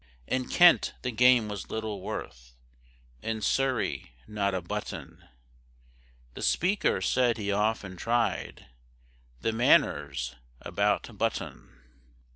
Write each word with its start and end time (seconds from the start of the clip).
In 0.25 0.49
Kent 0.49 0.95
the 1.03 1.11
game 1.11 1.47
was 1.47 1.69
little 1.69 2.01
worth, 2.01 2.55
In 3.21 3.39
Surrey 3.39 4.13
not 4.25 4.55
a 4.55 4.59
button; 4.59 5.29
The 6.33 6.41
Speaker 6.41 7.01
said 7.01 7.37
he 7.37 7.51
often 7.51 7.97
tried 7.97 8.65
The 9.41 9.51
Manors 9.51 10.35
about 10.61 11.15
Button. 11.19 11.81